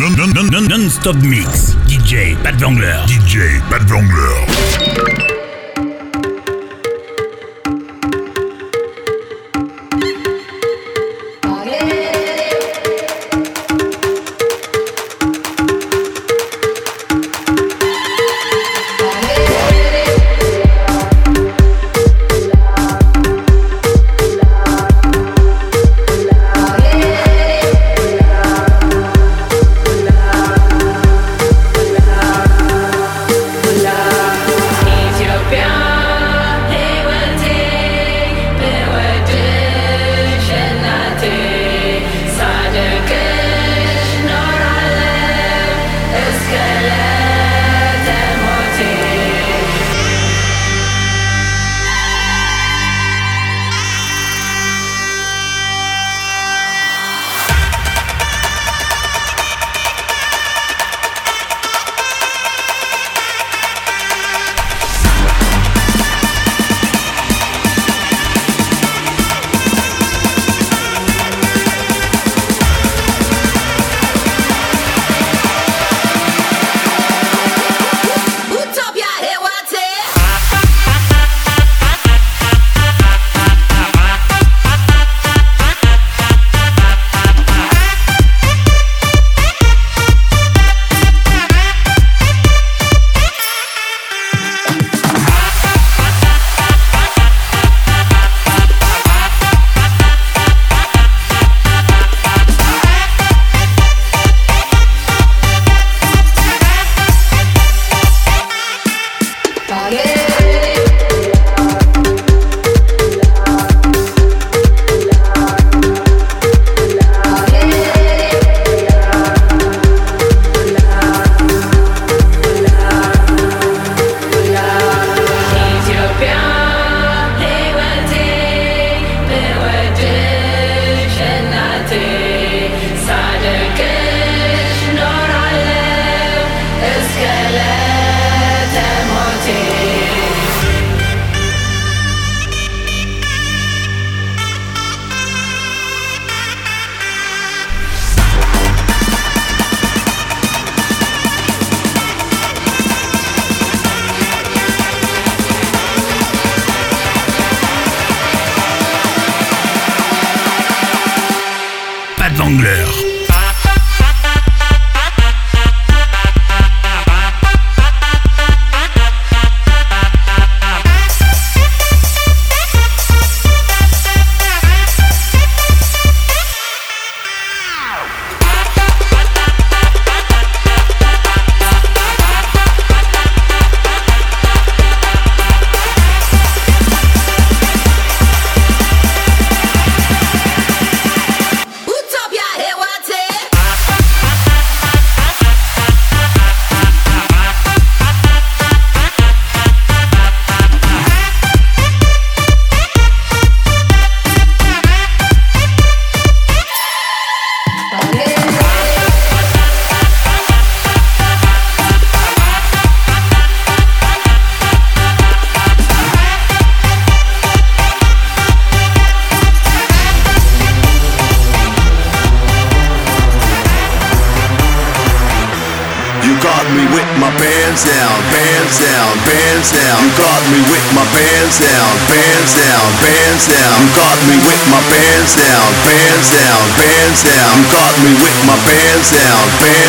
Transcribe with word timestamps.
Non, 0.00 0.08
non, 0.16 0.30
non, 0.32 0.46
non, 0.50 0.64
non-stop 0.66 1.16
mix. 1.16 1.76
DJ 1.84 2.34
Pat 2.42 2.54
Vangler. 2.58 3.04
DJ 3.06 3.60
Pat 3.68 3.82
Vangler. 3.82 5.39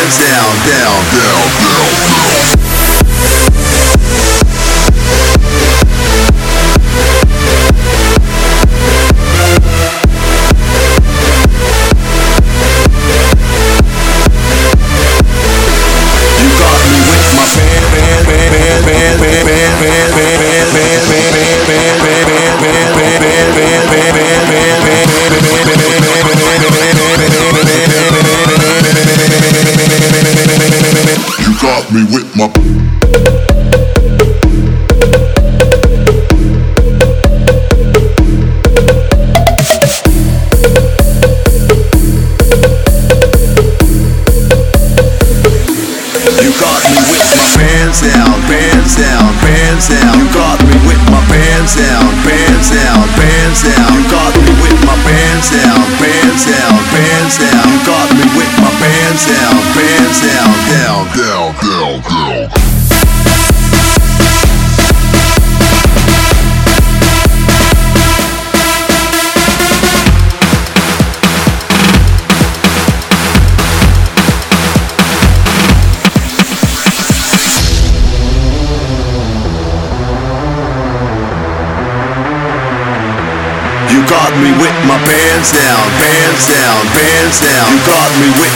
Down, 0.02 0.18
down, 0.18 1.04
down. 1.14 1.42
Bands 1.46 1.78
down, 1.78 1.91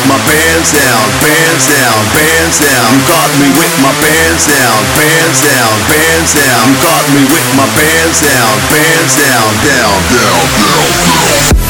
my 0.07 0.19
pants 0.23 0.71
down, 0.73 1.03
pants 1.19 1.67
down, 1.67 1.99
pants 2.15 2.59
down. 2.63 2.95
You 2.95 3.03
got 3.11 3.31
me 3.43 3.49
with 3.59 3.75
my 3.83 3.93
pants 3.99 4.47
down, 4.47 4.79
pants 4.95 5.43
down, 5.43 5.73
pants 5.91 6.33
down. 6.35 6.63
You 6.71 6.77
got 6.83 7.05
me 7.11 7.23
with 7.27 7.49
my 7.59 7.67
pants 7.75 8.23
down, 8.23 8.55
pants 8.71 9.19
down, 9.19 9.51
down, 9.67 9.99
down, 10.15 10.47
down, 10.63 11.57
down. 11.59 11.66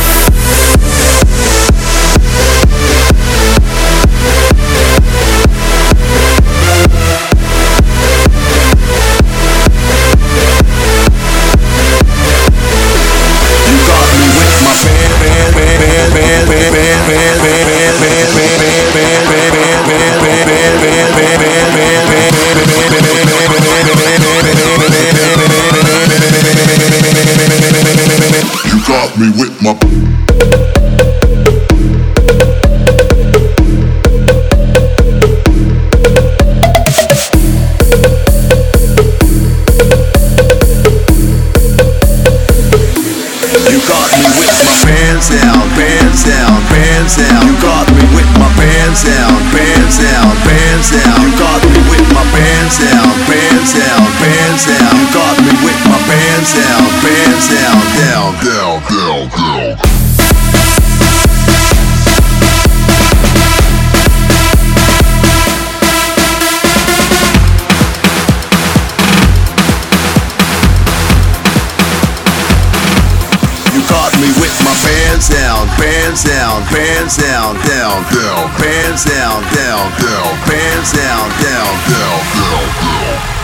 Pants 75.17 75.31
down, 75.31 75.67
pants 75.79 76.25
down, 76.25 76.63
pants 76.67 77.17
down, 77.17 77.55
down, 77.65 78.03
down. 78.13 78.51
Pants 78.61 79.07
down, 79.07 79.43
down, 79.45 79.91
down. 79.99 80.37
Pants 80.45 80.93
down, 80.93 81.31
down, 81.41 81.73
down, 81.89 82.21
down, 82.37 83.25
down. 83.25 83.36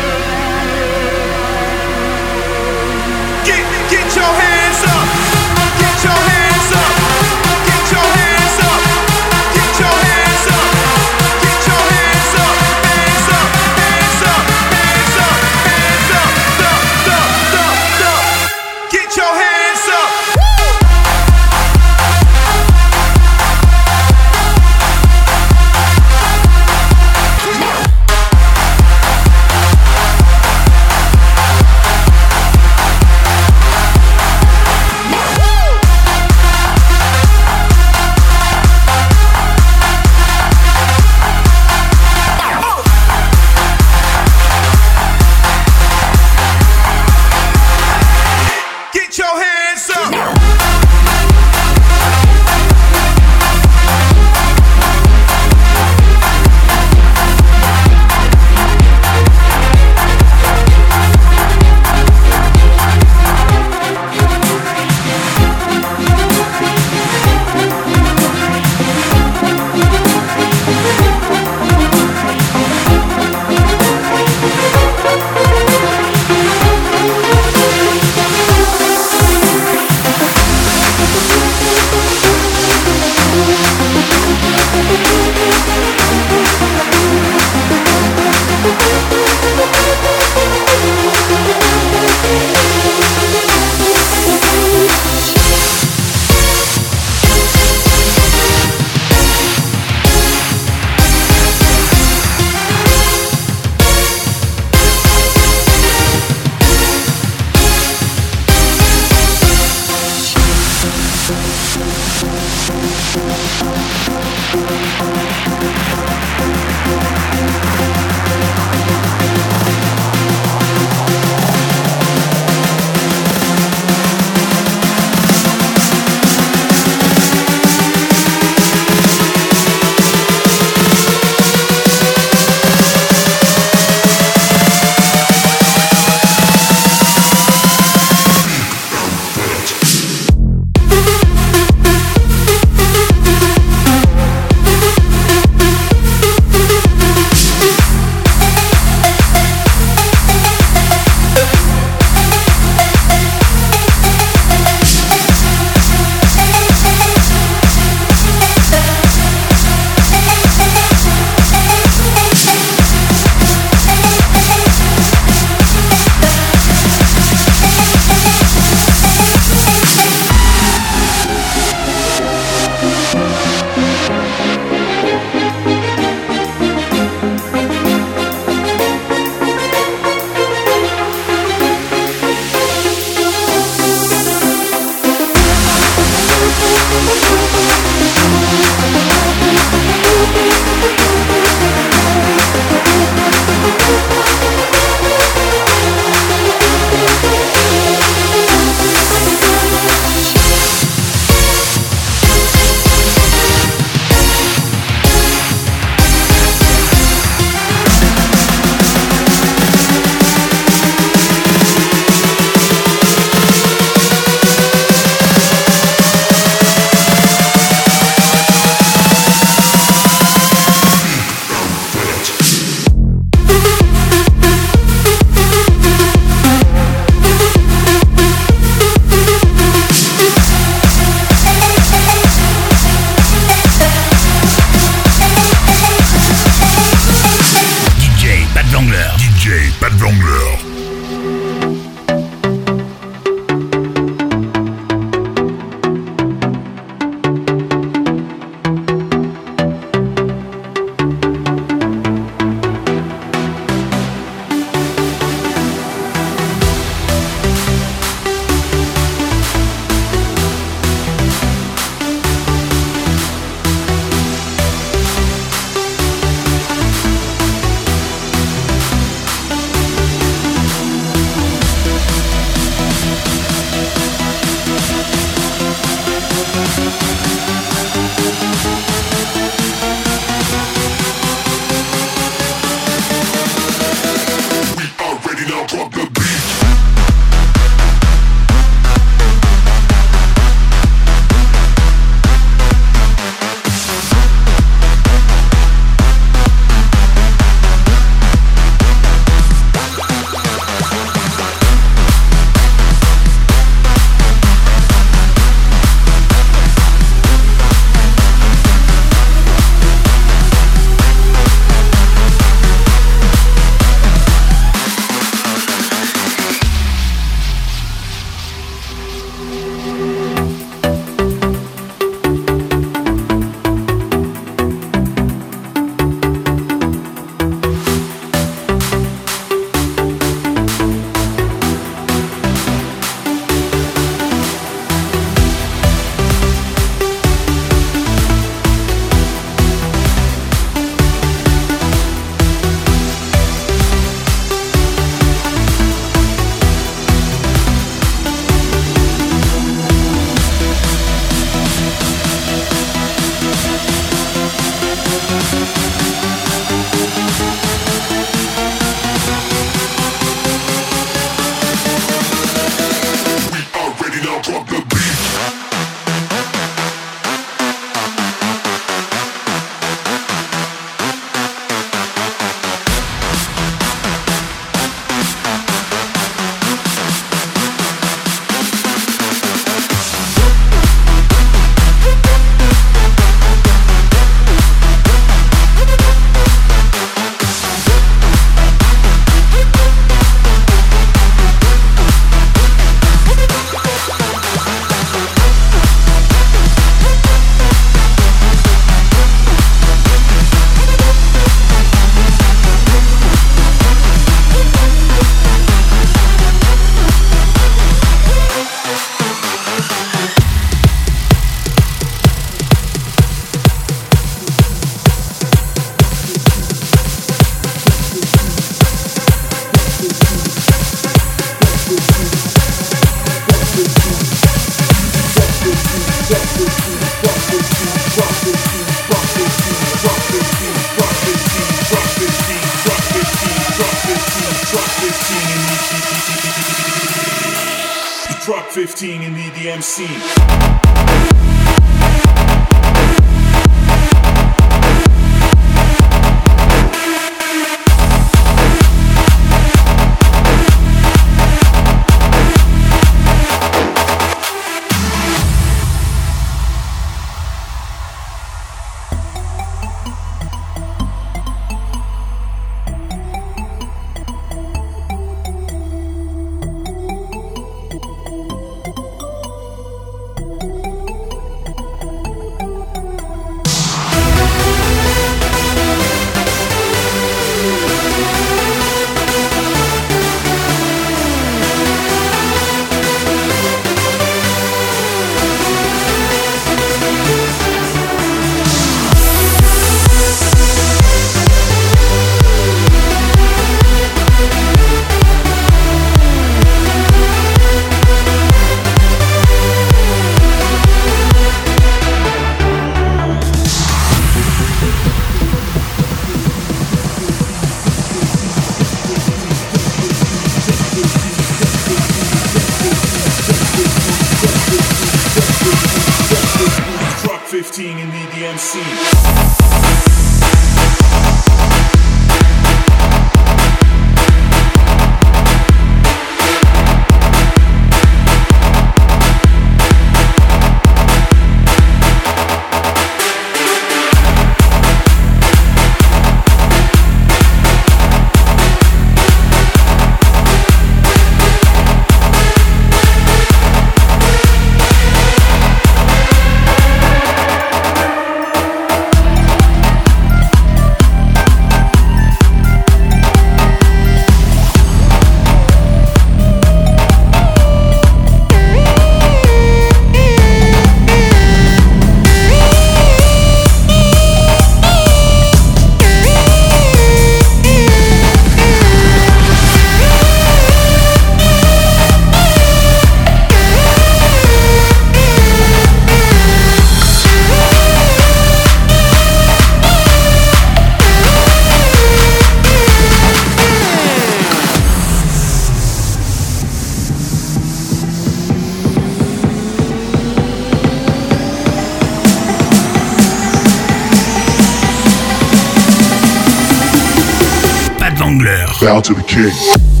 Bow 598.79 599.01
to 599.01 599.13
the 599.13 599.23
king. 599.23 600.00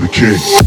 To 0.00 0.06
the 0.06 0.08
king. 0.12 0.65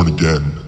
Born 0.00 0.14
again. 0.14 0.59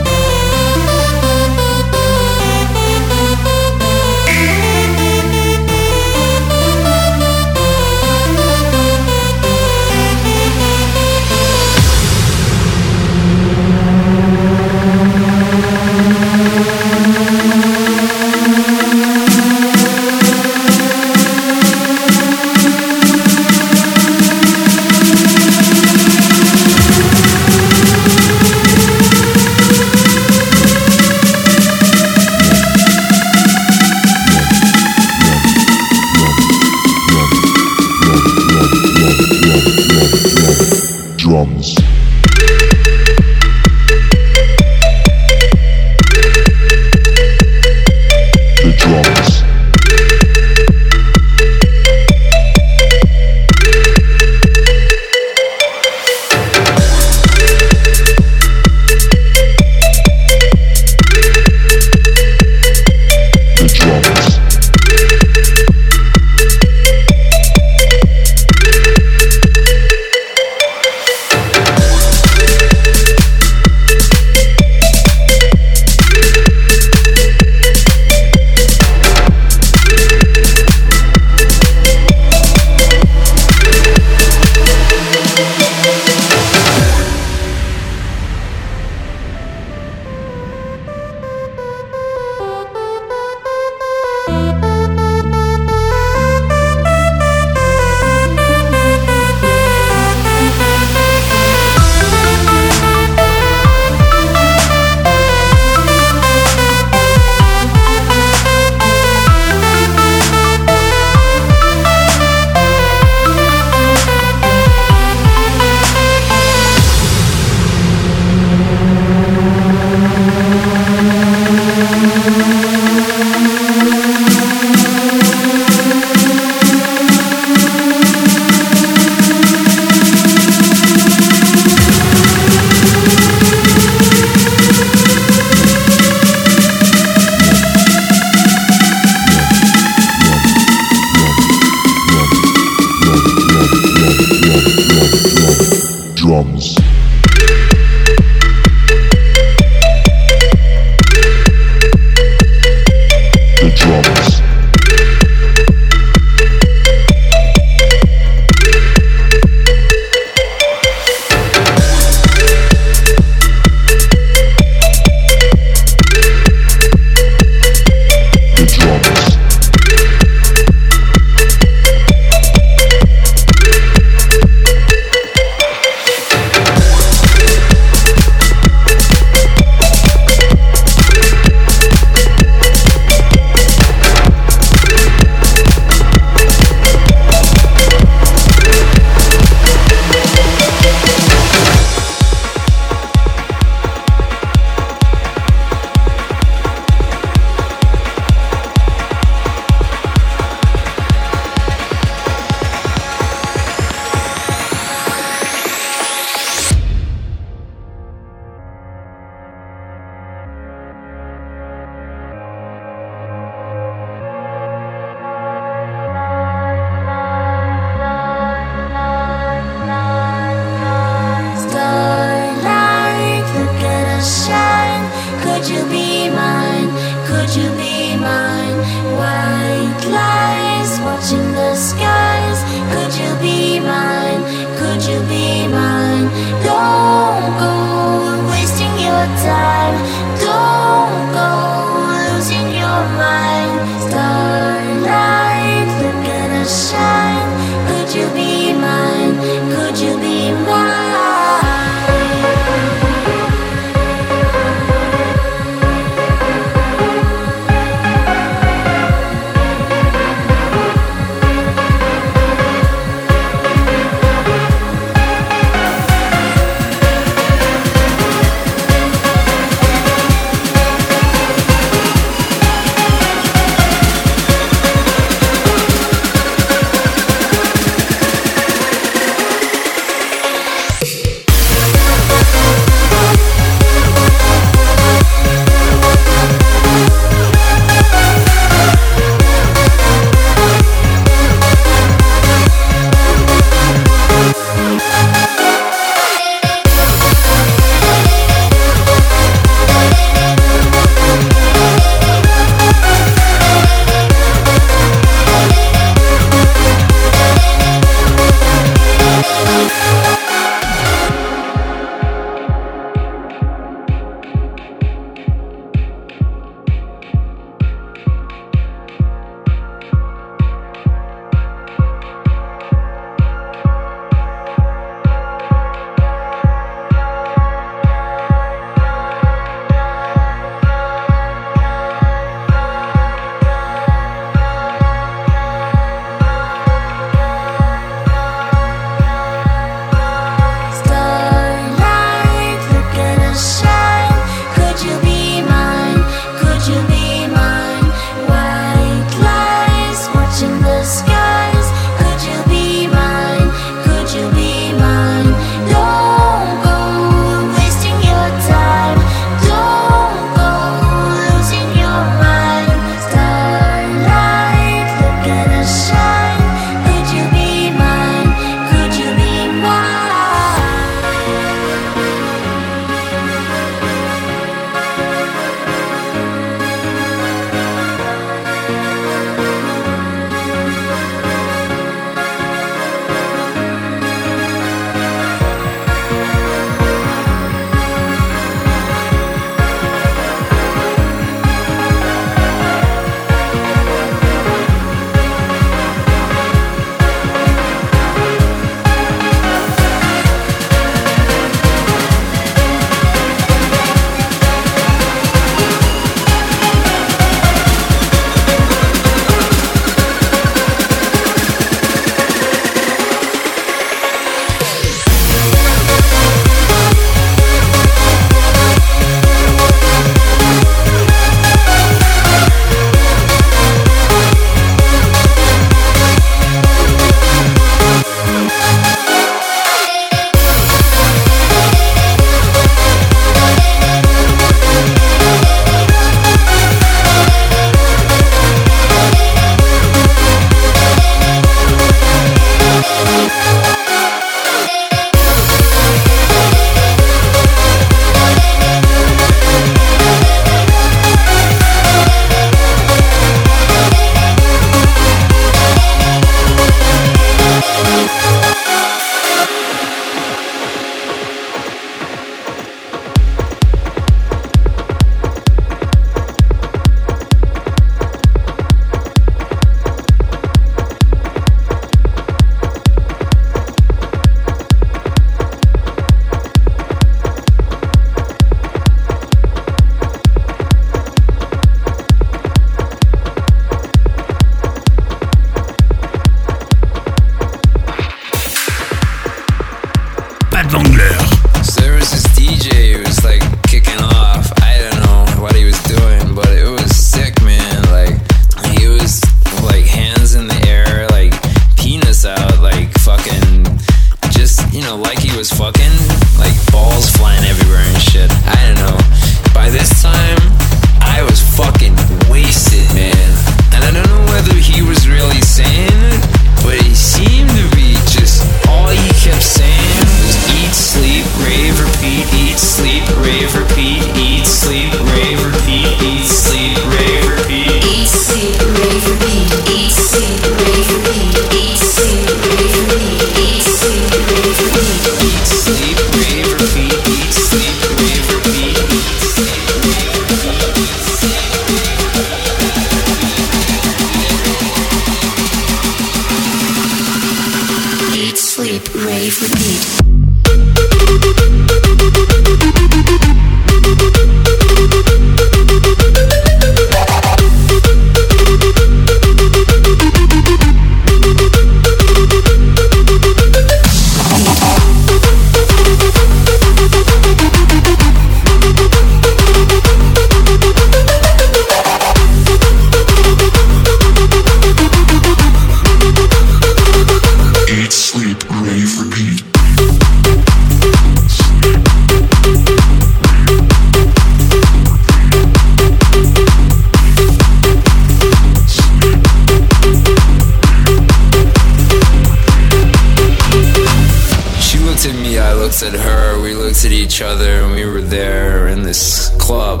Looked 596.94 597.06
at 597.06 597.12
each 597.12 597.42
other, 597.42 597.82
and 597.82 597.92
we 597.92 598.04
were 598.04 598.20
there 598.20 598.86
in 598.86 599.02
this 599.02 599.50
club. 599.58 600.00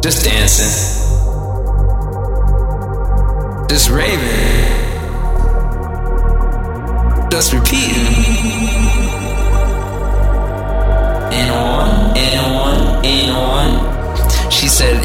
Just 0.00 0.24
dancing. 0.24 0.70
Just 3.68 3.90
raving. 3.90 4.20
Just 7.30 7.52
repeating. 7.52 8.63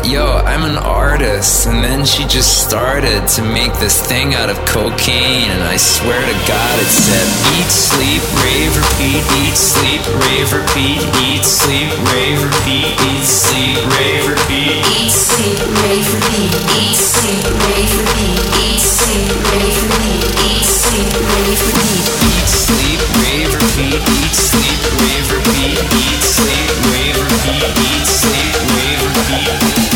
Yo, 0.09 0.41
I'm 0.41 0.65
an 0.65 0.81
artist. 0.81 1.67
And 1.67 1.83
then 1.83 2.03
she 2.03 2.25
just 2.25 2.65
started 2.65 3.29
to 3.37 3.45
make 3.45 3.69
this 3.77 4.01
thing 4.01 4.33
out 4.33 4.49
of 4.49 4.57
cocaine. 4.65 5.53
And 5.53 5.61
I 5.61 5.77
swear 5.77 6.17
to 6.17 6.37
God, 6.49 6.75
it 6.81 6.89
said, 6.89 7.29
Eat, 7.53 7.69
sleep, 7.69 8.25
rave, 8.41 8.73
repeat, 8.73 9.21
eat, 9.37 9.53
sleep, 9.53 10.01
rave, 10.25 10.49
repeat, 10.49 11.05
eat, 11.21 11.45
sleep, 11.45 11.93
rave, 12.09 12.41
repeat, 12.41 12.89
eat, 13.05 13.21
sleep, 13.21 13.77
rave, 14.01 14.25
repeat. 14.25 14.81
Eat, 14.97 15.13
sleep, 15.13 15.61
rave, 15.85 16.09
repeat. 16.09 16.57
Eat, 16.73 16.97
sleep, 16.97 17.45
rave, 17.69 17.93
repeat. 17.93 18.41
Eat, 18.65 18.81
sleep, 18.81 19.29
rave, 19.53 19.77
repeat. 19.77 20.25
Eat, 20.41 20.65
sleep, 20.65 21.13
rave, 21.21 21.61
repeat. 21.69 22.01
Eat, 22.17 22.49
sleep, 22.49 23.01
rave, 23.13 23.53
repeat, 23.61 24.01
eat, 24.09 24.33
sleep, 24.33 24.81
rave, 25.05 25.29
repeat, 25.37 25.77
eat, 26.01 26.21
sleep, 26.25 26.65
rave, 26.97 27.13
repeat, 27.13 27.61
eat, 27.77 28.09
sleep, 28.09 28.57
rave, 28.73 29.05
repeat. 29.05 29.88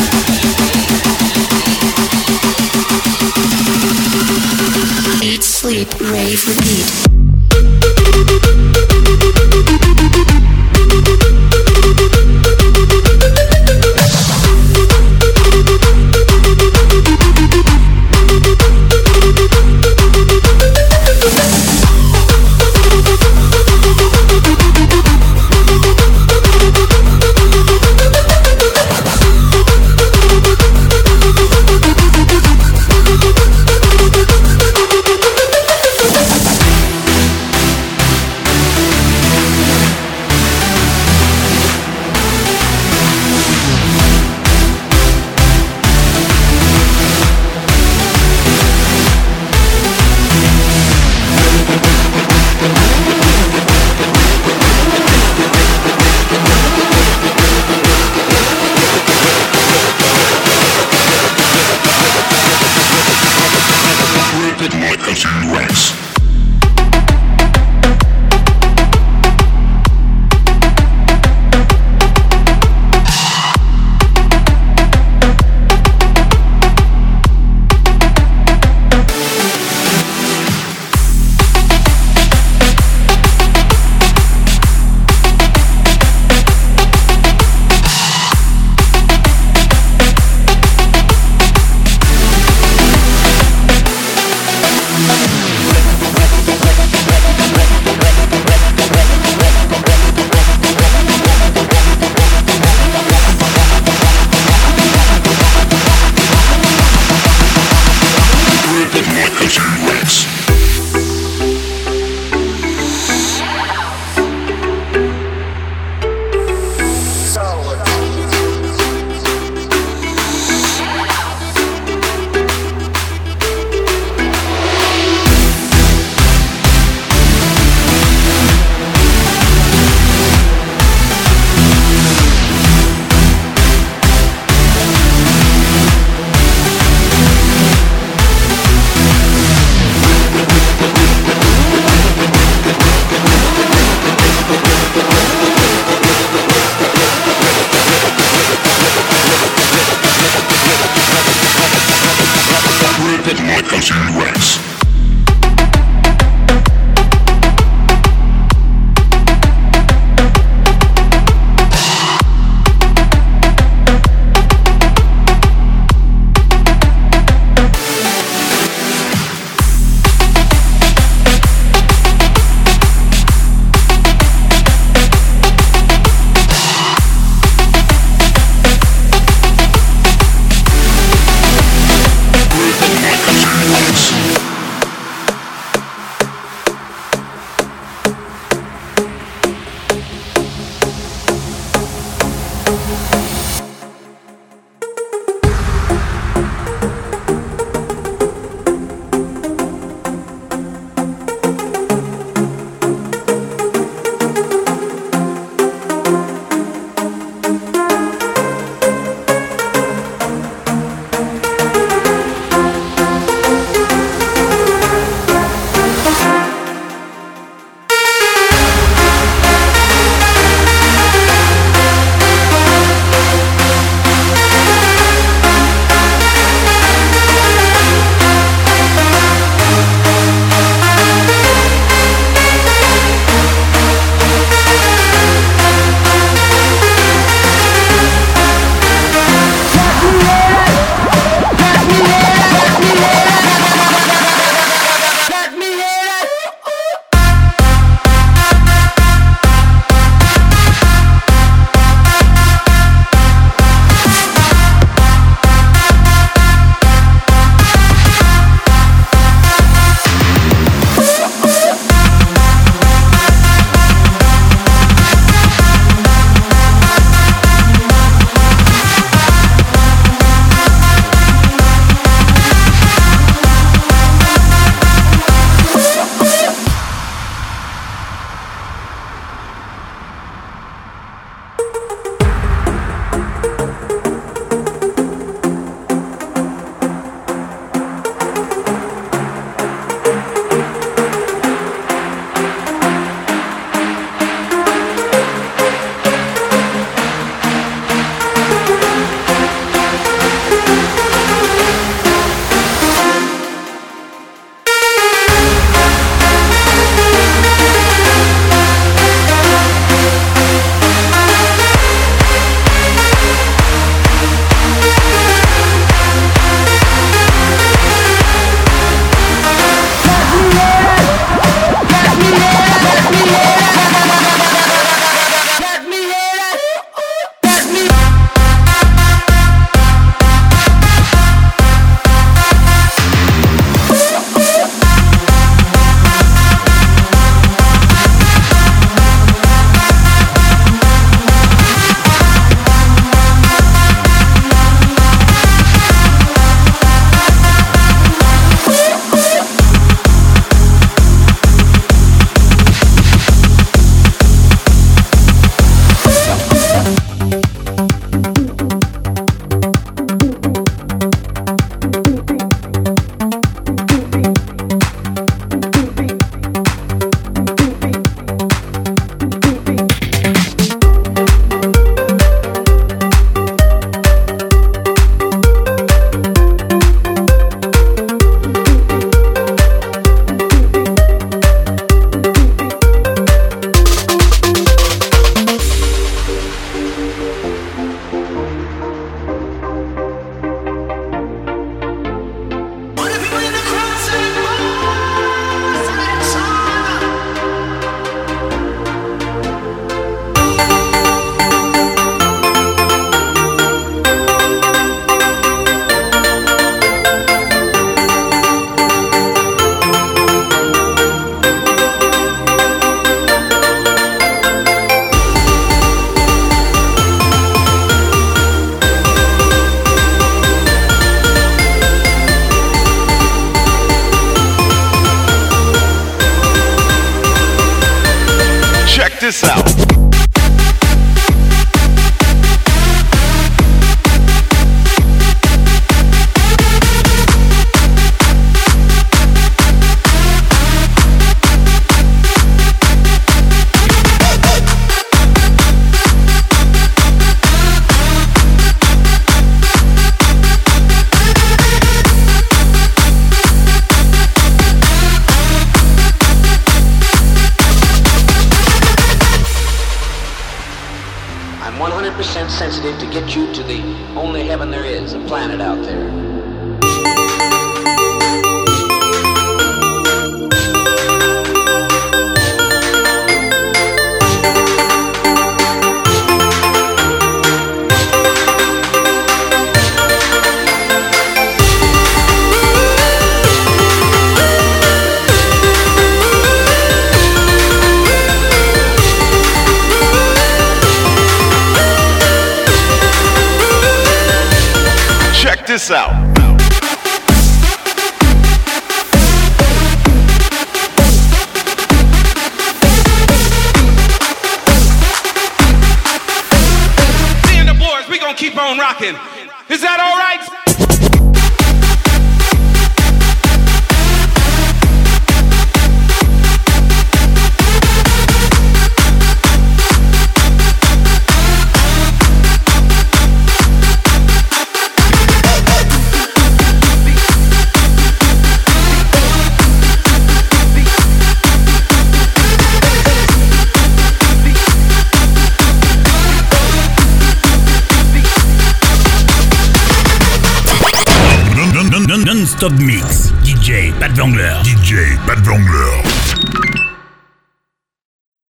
Eat, 5.26 5.42
sleep, 5.42 5.88
rave, 6.00 6.46
repeat. 6.46 7.14